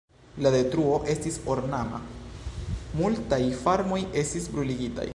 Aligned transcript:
La 0.43 0.51
detruo 0.53 0.95
estis 1.13 1.37
enorma; 1.57 2.01
multaj 3.03 3.43
farmoj 3.63 4.05
estis 4.25 4.53
bruligitaj. 4.57 5.09